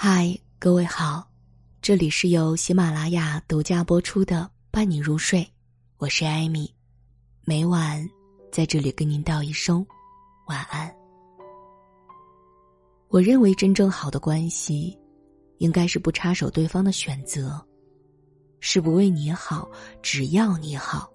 [0.00, 1.28] 嗨，各位好，
[1.82, 5.40] 这里是由喜马拉雅独家播出的《伴你入睡》，
[5.96, 6.72] 我是艾米，
[7.44, 8.08] 每晚
[8.52, 9.84] 在这里跟您道一声
[10.46, 10.88] 晚安。
[13.08, 14.96] 我认为真正好的关系，
[15.56, 17.60] 应该是不插手对方的选择，
[18.60, 19.68] 是不为你好，
[20.00, 21.10] 只要你好。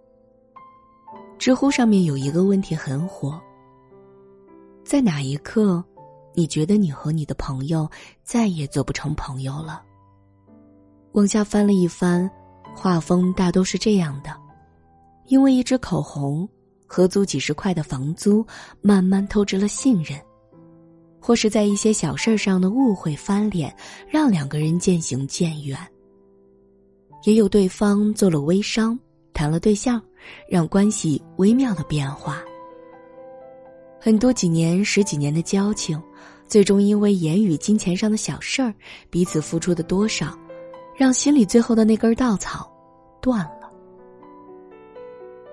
[1.40, 3.42] 知乎上面有一个问题很火，
[4.84, 5.82] 在哪一刻？
[6.34, 7.90] 你觉得你和你的朋友
[8.24, 9.82] 再也做不成朋友了？
[11.14, 12.30] 往下翻了一翻，
[12.76, 14.36] 画风大都是这样的：
[15.28, 16.50] 因为一支口红，
[16.88, 18.46] 合租几十块的房租，
[18.82, 20.20] 慢慢透支了信任；
[21.20, 23.76] 或是在一些小事上的误会翻脸，
[24.10, 25.78] 让两个人渐行渐远。
[27.26, 29.00] 也有对方做了微商，
[29.34, 30.02] 谈了对象，
[30.50, 32.42] 让关系微妙的变化。
[34.02, 36.02] 很多几年、十几年的交情，
[36.48, 38.74] 最终因为言语、金钱上的小事儿，
[39.10, 40.38] 彼此付出的多少，
[40.96, 42.72] 让心里最后的那根稻草
[43.22, 43.72] 断了。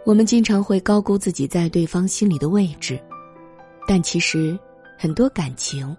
[0.05, 3.01] 我们经常会高估自己在对方心里的位置，
[3.87, 4.59] 但其实
[4.98, 5.97] 很多感情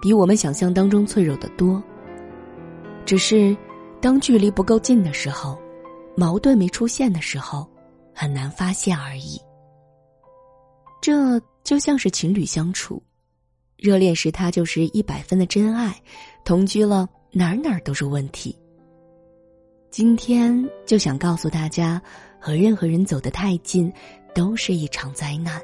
[0.00, 1.82] 比我们想象当中脆弱的多。
[3.04, 3.56] 只是
[4.00, 5.58] 当距离不够近的时候，
[6.16, 7.68] 矛盾没出现的时候，
[8.14, 9.40] 很难发现而已。
[11.00, 11.40] 这。
[11.66, 13.02] 就像是情侣相处，
[13.76, 15.94] 热恋时他就是一百分的真爱，
[16.44, 18.56] 同居了哪儿哪儿都是问题。
[19.90, 22.00] 今天就想告诉大家，
[22.40, 23.92] 和任何人走得太近，
[24.34, 25.60] 都是一场灾难。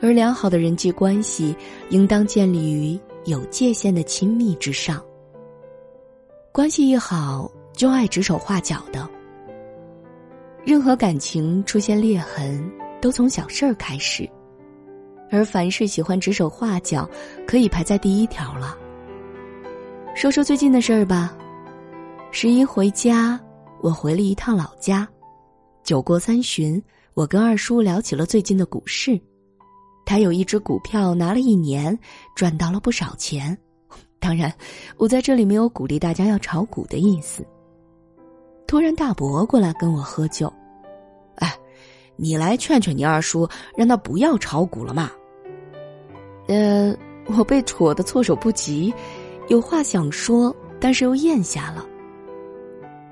[0.00, 1.54] 而良好的人际关系，
[1.90, 5.02] 应当建立于有界限的亲密之上。
[6.52, 9.08] 关系一好，就爱指手画脚的。
[10.64, 12.70] 任何感情出现裂痕，
[13.00, 14.28] 都从小事儿开始。
[15.32, 17.08] 而凡是喜欢指手画脚，
[17.46, 18.76] 可以排在第一条了。
[20.14, 21.34] 说说最近的事儿吧。
[22.30, 23.40] 十一回家，
[23.80, 25.08] 我回了一趟老家。
[25.82, 26.80] 酒过三巡，
[27.14, 29.18] 我跟二叔聊起了最近的股市。
[30.04, 31.98] 他有一只股票拿了一年，
[32.36, 33.56] 赚到了不少钱。
[34.20, 34.52] 当然，
[34.98, 37.42] 我在这里没有鼓励大家要炒股的意思。
[38.66, 40.52] 突然，大伯过来跟我喝酒，
[41.36, 41.58] 哎，
[42.16, 45.10] 你来劝劝你二叔，让他不要炒股了嘛。
[46.48, 46.94] 呃，
[47.26, 48.92] 我被戳的措手不及，
[49.48, 51.86] 有话想说，但是又咽下了。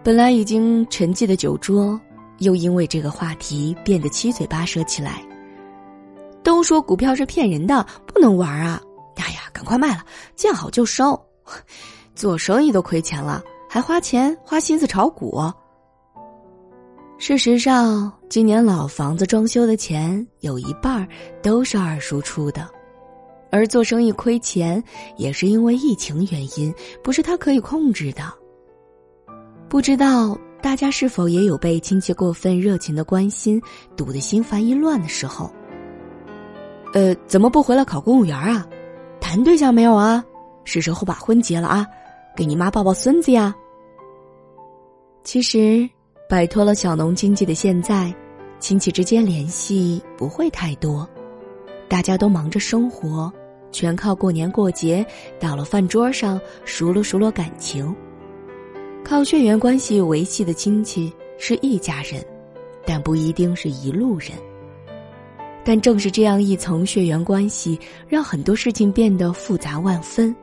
[0.03, 2.01] 本来已经沉寂的酒桌，
[2.39, 5.25] 又因为这个话题变得七嘴八舌起来。
[6.43, 8.81] 都说股票是骗人的，不能玩啊！
[9.17, 10.03] 哎呀，赶快卖了，
[10.35, 11.21] 见好就收。
[12.15, 15.41] 做生意都亏钱了，还花钱花心思炒股。
[17.19, 21.07] 事实上，今年老房子装修的钱有一半
[21.43, 22.67] 都是二叔出的。
[23.51, 24.83] 而做生意亏钱，
[25.17, 26.73] 也是因为疫情原因，
[27.03, 28.23] 不是他可以控制的。
[29.69, 33.61] 不知道大家是否也有被亲戚过分热情的关心
[33.97, 35.51] 堵得心烦意乱的时候？
[36.93, 38.67] 呃，怎么不回来考公务员啊？
[39.21, 40.25] 谈对象没有啊？
[40.65, 41.87] 是时候把婚结了啊？
[42.37, 43.55] 给你妈抱抱孙子呀？
[45.23, 45.89] 其实，
[46.29, 48.13] 摆脱了小农经济的现在，
[48.59, 51.09] 亲戚之间联系不会太多，
[51.89, 53.33] 大家都忙着生活。
[53.73, 55.05] 全靠过年过节，
[55.39, 57.95] 到了饭桌上熟络熟络感情。
[59.05, 62.25] 靠血缘关系维系的亲戚是一家人，
[62.85, 64.33] 但不一定是一路人。
[65.65, 67.79] 但正是这样一层血缘关系，
[68.09, 70.35] 让很多事情变得复杂万分。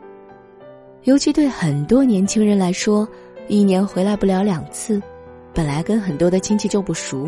[1.04, 3.08] 尤其对很多年轻人来说，
[3.48, 5.02] 一年回来不了两次，
[5.58, 7.28] 本来跟很多的亲戚就不熟。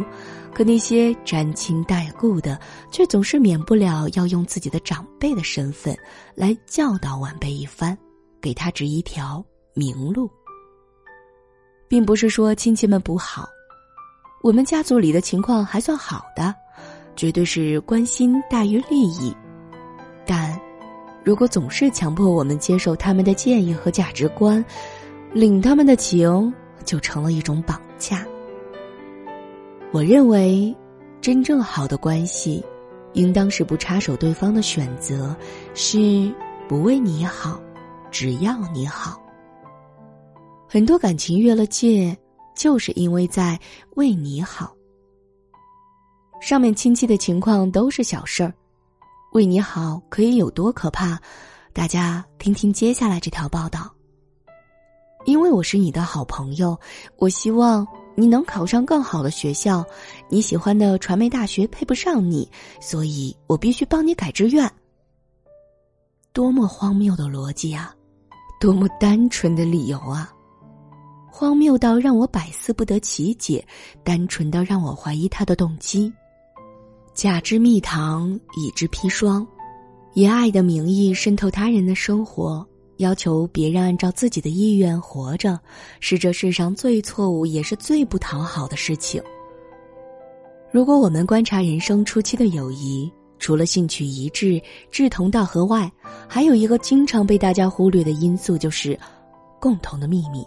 [0.54, 2.60] 可那些沾亲带故的，
[2.92, 5.98] 却总是免不了要用自己的长辈的身份
[6.36, 7.98] 来教导晚辈一番，
[8.40, 10.30] 给他指一条明路。
[11.88, 13.50] 并不是说亲戚们不好，
[14.44, 16.54] 我们家族里的情况还算好的，
[17.16, 19.36] 绝对是关心大于利益。
[20.24, 20.56] 但，
[21.24, 24.64] 如果总是强迫我们接受他们的建议和价值观，
[25.34, 26.54] 领他们的情，
[26.86, 28.26] 就成了一种绑恰。
[29.92, 30.76] 我认为，
[31.22, 32.64] 真正好的关系，
[33.14, 35.36] 应当是不插手对方的选择，
[35.74, 36.32] 是
[36.68, 37.62] 不为你好，
[38.10, 39.22] 只要你好。
[40.68, 42.16] 很多感情越了界，
[42.56, 43.60] 就是因为在
[43.96, 44.76] 为你好。
[46.40, 48.54] 上面亲戚的情况都是小事儿，
[49.34, 51.20] 为你好可以有多可怕？
[51.74, 53.94] 大家听听接下来这条报道。
[55.30, 56.78] 因为我是你的好朋友，
[57.18, 57.88] 我希望。
[58.16, 59.82] 你能考上更好的学校，
[60.28, 64.70] 你喜欢的传媒大学配不上你，所以我必须帮你改志愿。
[66.34, 67.96] 多么荒谬的逻辑啊！
[68.60, 70.34] 多么单纯的理由啊！
[71.32, 73.66] 荒谬到让我百思不得其解，
[74.04, 76.12] 单纯到让我怀疑他的动机。
[77.14, 79.48] 假之蜜糖，以之砒霜，
[80.14, 82.68] 以爱的名义渗透他人的生活，
[83.00, 85.58] 要求别人按照自己的意愿活着，
[86.02, 89.24] 是这世上最错误也是最不讨好的事情。
[90.70, 93.10] 如果我们观察人生初期的友谊，
[93.40, 94.62] 除了兴趣一致、
[94.92, 95.90] 志同道合外，
[96.28, 99.00] 还有一个经常被大家忽略的因素，就是
[99.62, 100.46] 共同的秘密。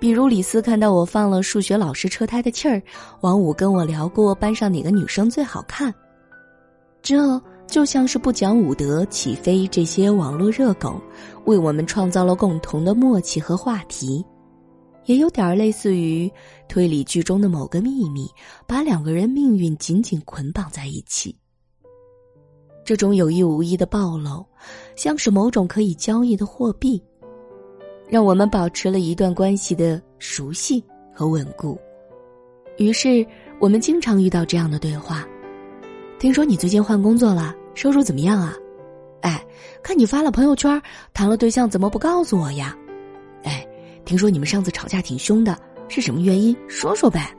[0.00, 2.82] 比如李斯看到我放了数学老师车胎的气儿，
[3.20, 5.94] 王五跟我聊过班上哪个女生最好看，
[7.00, 7.40] 这
[7.70, 11.00] 就像是不讲武德起飞这些网络热梗，
[11.44, 14.24] 为我们创造了共同的默契和话题，
[15.06, 16.30] 也有点类似于
[16.68, 18.28] 推理剧中的某个秘密，
[18.66, 21.34] 把两个人命运紧紧捆绑在一起。
[22.84, 24.44] 这种有意无意的暴露，
[24.96, 27.00] 像是某种可以交易的货币。
[28.08, 30.82] 让我们保持了一段关系的熟悉
[31.14, 31.78] 和稳固，
[32.78, 33.24] 于是
[33.60, 35.24] 我们经常遇到这样的对话
[36.20, 38.54] ：“听说你最近换工作了，收入怎么样啊？
[39.22, 39.42] 哎，
[39.82, 40.80] 看你发了朋友圈，
[41.14, 42.76] 谈了对象怎么不告诉我呀？
[43.42, 43.66] 哎，
[44.04, 45.58] 听说你们上次吵架挺凶的，
[45.88, 46.54] 是什么原因？
[46.68, 47.34] 说说呗。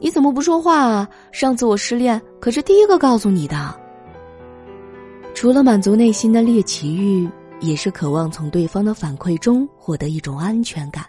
[0.00, 1.08] 你怎么不说话啊？
[1.30, 3.72] 上次我失恋可是第一个告诉你的。
[5.32, 11.04] 除了满足内心的猎奇欲。”也是渴望从对方的反馈中获得一种安全感。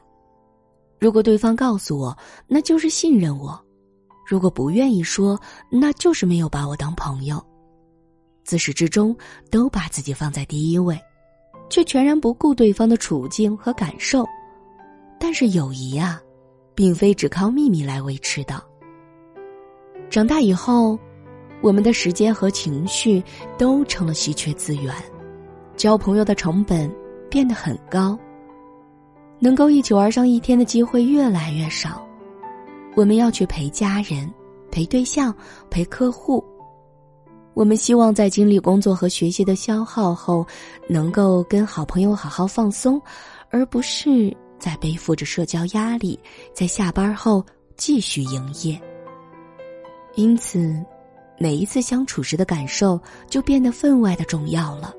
[0.99, 2.17] 如果对方告诉我，
[2.47, 3.51] 那就是信任我；
[4.29, 5.41] 如果不愿意说，
[5.71, 7.43] 那就是没有把我当朋友。
[8.43, 9.15] 自始至终
[9.49, 10.95] 都把自己放在第一位，
[11.67, 14.23] 却全然不顾对方的处境和感受。
[15.19, 16.21] 但是友谊啊，
[16.75, 18.61] 并非只靠秘密来维持的。
[20.11, 20.99] 长大以后，
[21.59, 23.23] 我们的时间和情绪
[23.57, 24.93] 都成了稀缺资源。
[25.75, 26.87] 交朋友的成本
[27.31, 28.15] 变得很高，
[29.39, 32.07] 能够一起玩上一天的机会越来越少。
[32.95, 34.31] 我们要去陪家人、
[34.71, 35.33] 陪对象、
[35.69, 36.43] 陪客户。
[37.53, 40.45] 我们希望在经历工作和学习的消耗后，
[40.87, 43.01] 能够跟好朋友好好放松，
[43.49, 46.17] 而不是在背负着社交压力，
[46.53, 47.43] 在下班后
[47.75, 48.79] 继续营业。
[50.15, 50.73] 因此，
[51.37, 52.99] 每一次相处时的感受
[53.29, 54.93] 就变得分外的重要了。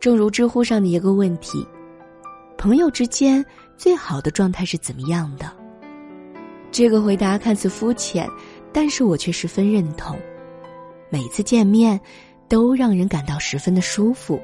[0.00, 1.66] 正如知乎上的一个问题
[2.56, 3.44] ：“朋友之间
[3.76, 5.50] 最好的状态是怎么样的？”
[6.70, 8.28] 这个回答看似肤浅，
[8.72, 10.16] 但是我却十分认同。
[11.10, 12.00] 每次见面，
[12.48, 14.40] 都让人感到十分的舒服。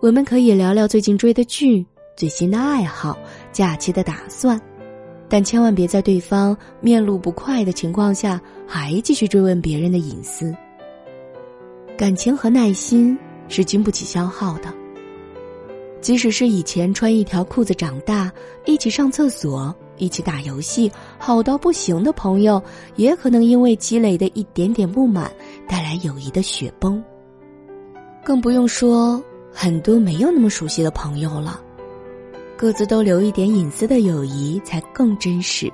[0.00, 1.84] 我们可以聊聊最近追的剧、
[2.16, 3.18] 最新的爱好、
[3.52, 4.60] 假期的打算，
[5.28, 10.54] 但千万别在对方面露不快的情况下，还继续追问别人的隐私。
[11.96, 13.18] 感情和耐心。
[13.50, 14.70] 是经不起消耗的。
[16.02, 18.30] 即使是以前穿一条裤子长大、
[18.66, 22.62] 一起上厕所、一起打游戏、好到不行的朋友，
[22.96, 25.30] 也可能因为积累的一点点不满，
[25.68, 27.02] 带来友谊的雪崩。
[28.24, 29.22] 更不用说
[29.52, 31.62] 很多没有那么熟悉的朋友了。
[32.56, 35.72] 各自都留一点隐私的友谊才更真实。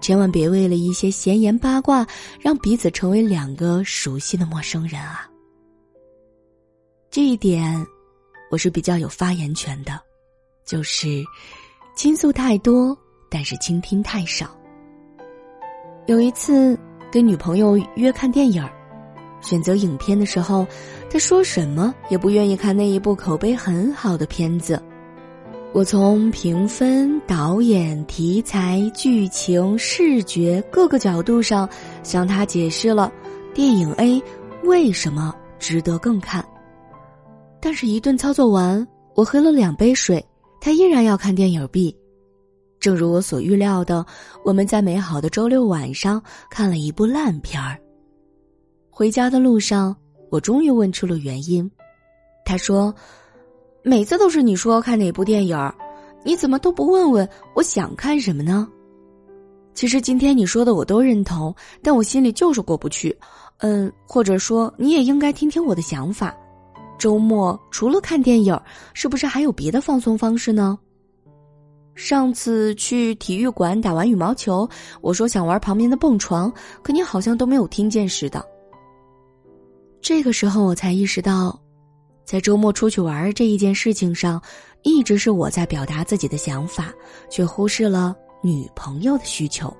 [0.00, 2.06] 千万别为了一些闲言八卦，
[2.40, 5.30] 让彼此成为两个熟悉的陌生人啊！
[7.10, 7.86] 这一点，
[8.50, 9.98] 我是比较有发言权的，
[10.66, 11.24] 就是
[11.96, 12.94] 倾诉太多，
[13.34, 14.46] 但是倾听太少。
[16.06, 16.78] 有一次
[17.10, 18.64] 跟女朋友约看电影
[19.40, 20.64] 选择影片的时候，
[21.10, 24.80] 她说什么也不愿意看那一部口碑很好的片子。
[25.72, 31.68] 我从评分、导演、题材、剧情、视觉各个角度上
[32.04, 33.12] 向她解释了
[33.52, 34.22] 电影 A
[34.62, 36.46] 为什么值得更看。
[37.60, 38.86] 但是，一顿操作完，
[39.16, 40.24] 我喝了两杯水，
[40.60, 41.96] 他依然要看电影 B。
[42.84, 44.04] 正如我所预料的，
[44.44, 47.80] 我们在美好的周六晚上看了一部烂片儿。
[48.90, 49.96] 回家的路上，
[50.30, 51.68] 我终于问出了原因。
[52.44, 52.94] 他说
[53.82, 55.58] ：“每次都是你说看哪部电影，
[56.26, 58.68] 你怎么都不问问我想看什么呢？”
[59.72, 63.16] 其实今天你说的我都认同，但我心里就是过不去。
[63.60, 66.36] 嗯，或者说你也应该听听我的想法。
[66.98, 68.54] 周末除了看电影，
[68.92, 70.78] 是不是还有别的放松方式呢？
[71.94, 74.68] 上次去体育馆打完羽毛球，
[75.00, 78.44] 我说想玩旁边的蹦床，可你好像都没有听见似的。
[80.00, 81.58] 这个时候我才意识到，
[82.24, 84.42] 在周末出去玩这一件事情上，
[84.82, 86.92] 一直是我在表达自己的想法，
[87.30, 89.74] 却忽视了女朋友的需求。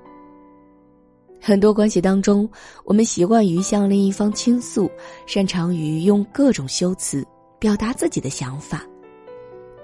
[1.41, 2.49] 很多关系当中，
[2.85, 4.89] 我们习惯于向另一方倾诉，
[5.27, 7.23] 擅长于用各种修辞
[7.59, 8.83] 表达自己的想法，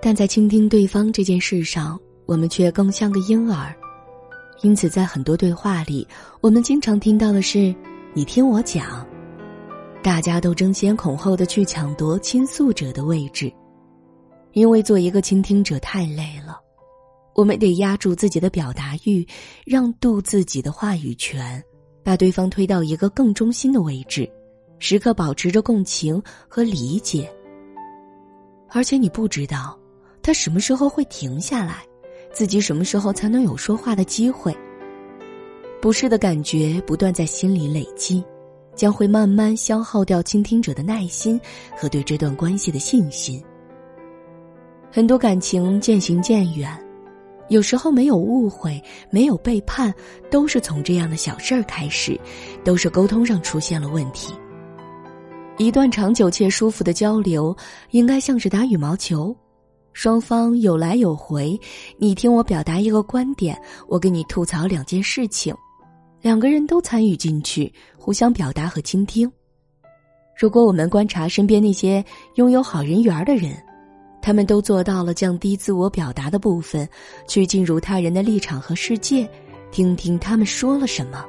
[0.01, 1.99] 但在倾听对方这件事上，
[2.31, 3.75] 我们却更像个婴儿。
[4.61, 6.07] 因此，在很多对话里，
[6.39, 7.75] 我们经常听到的是
[8.15, 9.05] “你听我讲”，
[10.01, 13.51] 大家都争先恐后的去抢夺倾诉者的位置，
[14.53, 16.57] 因为做一个倾听者太累了。
[17.35, 19.27] 我们得压住自己的表达欲，
[19.65, 21.61] 让渡自己的话语权，
[22.01, 24.31] 把对方推到一个更中心的位置，
[24.79, 27.29] 时刻保持着共情和理解。
[28.69, 29.77] 而且你不知道，
[30.23, 31.83] 他什么时候会停下来，
[32.31, 34.55] 自己什么时候才能有说话的机会。
[35.81, 38.23] 不适的感觉不断在心里累积，
[38.75, 41.39] 将会慢慢消耗掉倾听者的耐心
[41.75, 43.43] 和对这段关系的信心。
[44.91, 46.71] 很多感情渐行渐远。
[47.49, 49.93] 有时候没有误会，没有背叛，
[50.29, 52.17] 都是从这样的小事儿开始，
[52.63, 54.33] 都是沟通上出现了问题。
[55.57, 57.53] 一段长久且舒服的交流，
[57.89, 59.35] 应该像是打羽毛球，
[59.93, 61.59] 双方有来有回，
[61.97, 65.55] 你听我表达一个观点，我给你吐槽两件事情，
[66.21, 69.31] 两个人都参与进去，互相表达和倾听。
[70.37, 72.03] 如果我们观察身边那些
[72.35, 73.55] 拥有好人缘的人。
[74.23, 76.87] 他们都做到了降低自我表达的部分，
[77.27, 79.27] 去进入他人的立场和世界，
[79.71, 81.25] 听听他们说了什么。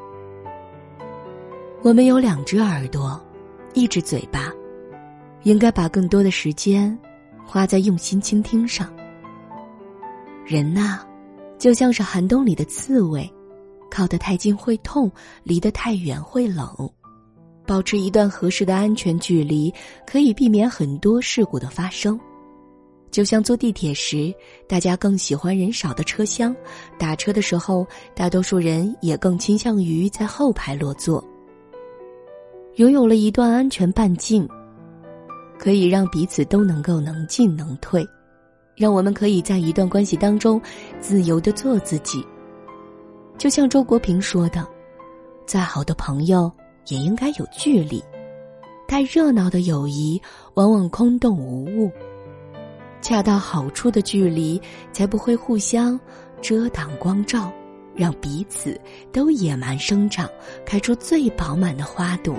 [1.80, 3.18] 我们有两只耳朵，
[3.72, 4.52] 一只嘴巴，
[5.44, 6.94] 应该把更多的时间
[7.44, 8.92] 花在用心倾听上。
[10.44, 11.00] 人呐，
[11.58, 13.30] 就像是寒冬里的刺猬，
[13.90, 15.10] 靠得太近会痛，
[15.44, 16.68] 离得太远会冷。
[17.64, 19.72] 保持一段合适的安全距离，
[20.04, 22.18] 可以避免很多事故的发生。
[23.12, 24.34] 就像坐地铁时，
[24.66, 26.52] 大家更喜欢人少的车厢；
[26.98, 31.22] 打车的时候，大多数人也更倾向于在后排落座。
[32.76, 34.48] 拥有了一段安全半径，
[35.62, 38.04] 可以让彼此都能够能进能退，
[38.74, 40.60] 让我们可以在一段关系当中
[40.98, 42.26] 自由的做自己。
[43.38, 44.66] 就像周国平说的
[45.46, 46.50] ：“再好的朋友
[46.88, 48.02] 也应该有距离，
[48.88, 50.20] 太热闹的友谊
[50.54, 51.88] 往往空洞无物。”
[53.00, 54.60] 恰到好处的距离，
[54.92, 55.98] 才不会互相
[56.40, 57.52] 遮挡光照，
[57.94, 58.80] 让彼此
[59.12, 60.28] 都野蛮生长，
[60.66, 62.34] 开出最饱满的花朵。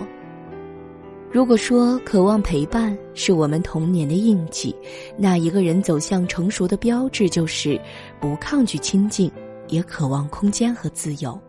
[1.33, 4.73] 如果说渴望陪伴是我们童年的印记，
[5.17, 7.81] 那一个人走向成熟的标志就是
[8.21, 9.31] 不抗拒亲近，
[9.67, 11.41] 也渴望空间和自由。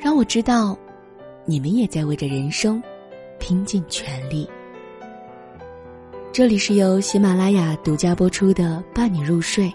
[0.00, 0.76] 让我知道，
[1.44, 2.82] 你们也在为着人生
[3.38, 4.50] 拼尽全力。
[6.32, 9.66] 这里是由喜马拉雅独家播出的《伴你入睡》，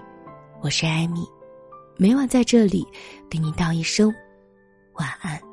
[0.59, 1.25] 我是艾米，
[1.95, 2.85] 每晚在这里
[3.29, 4.13] 给你道一声
[4.95, 5.50] 晚安。